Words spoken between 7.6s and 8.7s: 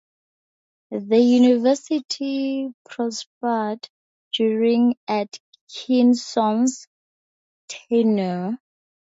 tenure.